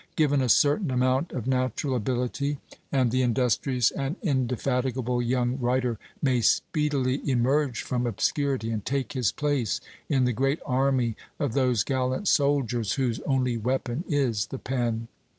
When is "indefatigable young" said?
4.23-5.59